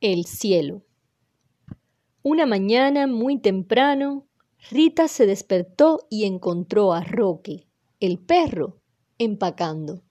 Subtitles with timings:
[0.00, 0.84] El cielo.
[2.22, 4.28] Una mañana muy temprano,
[4.70, 7.66] Rita se despertó y encontró a Roque,
[7.98, 8.80] el perro,
[9.18, 10.04] empacando.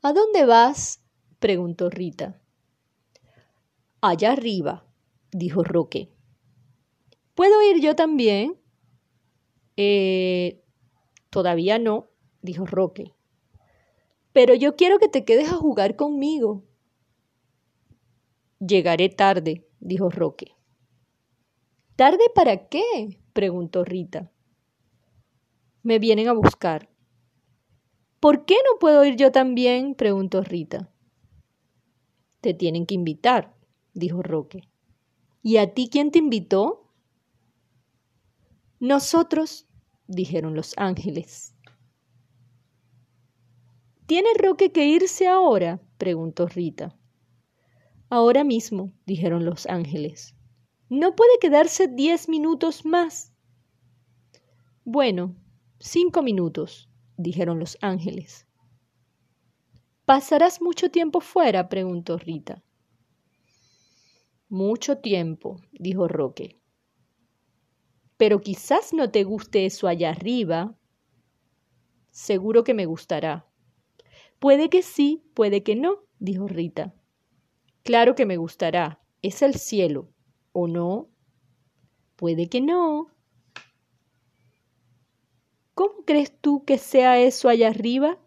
[0.00, 1.04] ¿A dónde vas?
[1.40, 2.40] preguntó Rita.
[4.00, 4.86] Allá arriba,
[5.30, 6.10] dijo Roque.
[7.34, 8.58] ¿Puedo ir yo también?
[9.76, 10.64] Eh,
[11.28, 12.08] todavía no,
[12.40, 13.12] dijo Roque.
[14.32, 16.64] Pero yo quiero que te quedes a jugar conmigo.
[18.64, 20.54] Llegaré tarde, dijo Roque.
[21.96, 23.18] ¿Tarde para qué?
[23.32, 24.30] preguntó Rita.
[25.82, 26.88] Me vienen a buscar.
[28.20, 29.96] ¿Por qué no puedo ir yo también?
[29.96, 30.92] preguntó Rita.
[32.40, 33.52] Te tienen que invitar,
[33.94, 34.68] dijo Roque.
[35.42, 36.88] ¿Y a ti quién te invitó?
[38.78, 39.66] Nosotros,
[40.06, 41.56] dijeron los ángeles.
[44.06, 45.80] ¿Tiene Roque que irse ahora?
[45.98, 46.96] preguntó Rita.
[48.14, 50.36] Ahora mismo, dijeron los ángeles.
[50.90, 53.32] No puede quedarse diez minutos más.
[54.84, 55.34] Bueno,
[55.78, 58.46] cinco minutos, dijeron los ángeles.
[60.04, 61.70] ¿Pasarás mucho tiempo fuera?
[61.70, 62.62] preguntó Rita.
[64.50, 66.60] Mucho tiempo, dijo Roque.
[68.18, 70.76] Pero quizás no te guste eso allá arriba.
[72.10, 73.48] Seguro que me gustará.
[74.38, 76.94] Puede que sí, puede que no, dijo Rita.
[77.82, 79.00] Claro que me gustará.
[79.22, 80.08] Es el cielo.
[80.52, 81.08] ¿O no?
[82.16, 83.08] Puede que no.
[85.74, 88.18] ¿Cómo crees tú que sea eso allá arriba?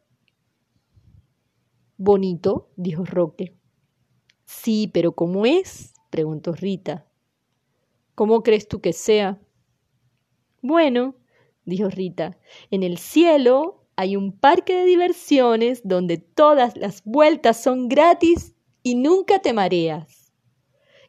[1.97, 3.55] Bonito, dijo Roque.
[4.45, 5.93] Sí, pero ¿cómo es?
[6.09, 7.07] preguntó Rita.
[8.15, 9.39] ¿Cómo crees tú que sea?
[10.61, 11.15] Bueno,
[11.65, 12.37] dijo Rita,
[12.71, 18.54] en el cielo hay un parque de diversiones donde todas las vueltas son gratis
[18.85, 20.31] y nunca te mareas.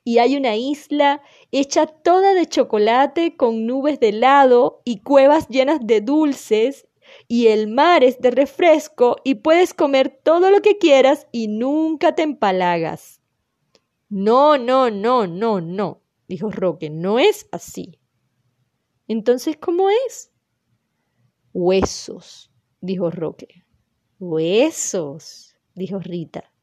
[0.03, 1.21] Y hay una isla
[1.53, 6.89] hecha toda de chocolate con nubes de helado y cuevas llenas de dulces
[7.29, 12.15] y el mar es de refresco y puedes comer todo lo que quieras y nunca
[12.15, 13.21] te empalagas.
[14.09, 18.01] No, no, no, no, no, dijo Roque, no es así.
[19.07, 20.33] Entonces, ¿cómo es?
[21.53, 22.51] Huesos,
[22.81, 23.67] dijo Roque.
[24.19, 26.56] Huesos, dijo Rita.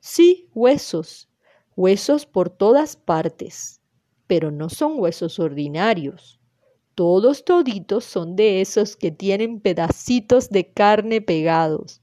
[0.00, 1.28] Sí, huesos,
[1.76, 3.80] huesos por todas partes,
[4.26, 6.40] pero no son huesos ordinarios.
[6.94, 12.02] Todos toditos son de esos que tienen pedacitos de carne pegados.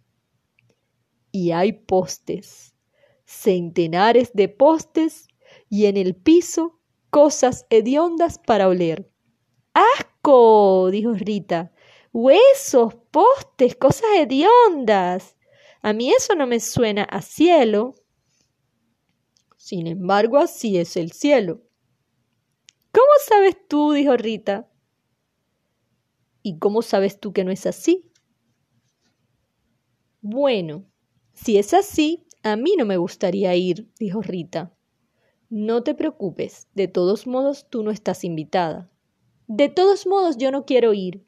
[1.31, 2.73] Y hay postes,
[3.25, 5.27] centenares de postes,
[5.69, 6.79] y en el piso
[7.09, 9.09] cosas hediondas para oler.
[9.73, 10.89] ¡Asco!
[10.91, 11.71] dijo Rita.
[12.11, 15.36] Huesos, postes, cosas hediondas.
[15.87, 17.95] A mí eso no me suena a cielo.
[19.55, 21.61] Sin embargo, así es el cielo.
[22.91, 23.93] ¿Cómo sabes tú?
[23.93, 24.69] dijo Rita.
[26.43, 28.11] ¿Y cómo sabes tú que no es así?
[30.19, 30.83] Bueno,
[31.31, 34.75] si es así, a mí no me gustaría ir, dijo Rita.
[35.49, 38.91] No te preocupes, de todos modos tú no estás invitada.
[39.47, 41.25] De todos modos yo no quiero ir.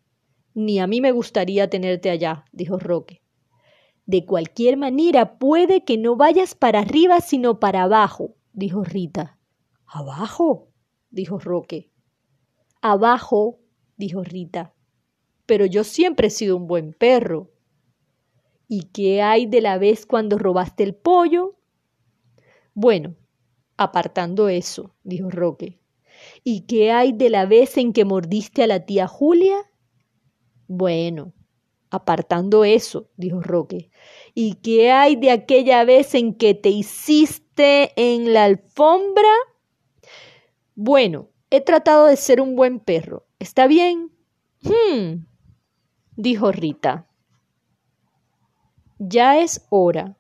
[0.53, 3.22] Ni a mí me gustaría tenerte allá, dijo Roque.
[4.09, 9.38] De cualquier manera, puede que no vayas para arriba, sino para abajo, dijo Rita.
[9.86, 10.70] ¿Abajo?
[11.12, 11.92] dijo Roque.
[12.81, 13.59] Abajo,
[13.97, 14.74] dijo Rita.
[15.46, 17.52] Pero yo siempre he sido un buen perro.
[18.68, 21.59] ¿Y qué hay de la vez cuando robaste el pollo?
[22.74, 23.16] Bueno,
[23.78, 25.78] apartando eso, dijo Roque.
[26.44, 29.70] ¿Y qué hay de la vez en que mordiste a la tía Julia?
[30.68, 31.31] Bueno,
[31.92, 33.90] Apartando eso, dijo Roque.
[34.36, 39.34] ¿Y qué hay de aquella vez en que te hiciste en la alfombra?
[40.76, 43.26] Bueno, he tratado de ser un buen perro.
[43.40, 44.12] ¿Está bien?
[44.62, 45.26] Hmm,
[46.16, 47.08] dijo Rita.
[49.00, 50.18] Ya es hora,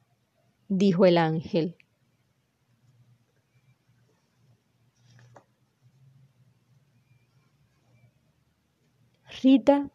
[0.69, 1.75] dijo el ángel.
[9.43, 9.91] Rita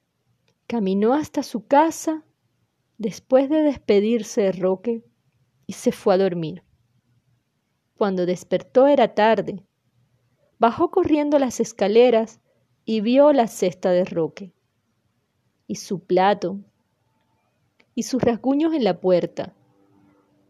[0.66, 2.24] Caminó hasta su casa
[2.96, 5.04] después de despedirse de Roque
[5.66, 6.62] y se fue a dormir.
[7.98, 9.62] Cuando despertó era tarde.
[10.58, 12.40] Bajó corriendo las escaleras
[12.86, 14.52] y vio la cesta de Roque,
[15.66, 16.60] y su plato,
[17.94, 19.54] y sus rasguños en la puerta,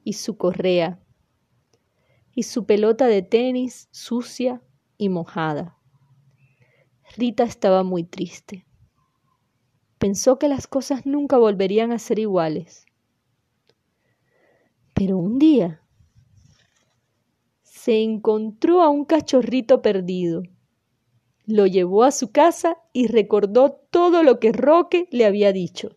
[0.05, 1.01] y su correa,
[2.35, 4.63] y su pelota de tenis sucia
[4.97, 5.77] y mojada.
[7.17, 8.67] Rita estaba muy triste
[10.05, 12.85] pensó que las cosas nunca volverían a ser iguales.
[14.93, 15.81] Pero un día,
[17.63, 20.43] se encontró a un cachorrito perdido.
[21.47, 25.97] Lo llevó a su casa y recordó todo lo que Roque le había dicho.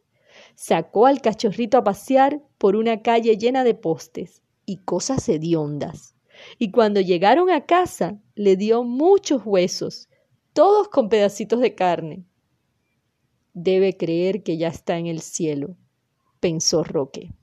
[0.56, 6.16] Sacó al cachorrito a pasear por una calle llena de postes y cosas hediondas.
[6.58, 10.08] Y cuando llegaron a casa le dio muchos huesos,
[10.54, 12.27] todos con pedacitos de carne.
[13.60, 15.78] Debe creer que ya está en el cielo,
[16.40, 17.34] pensó Roque.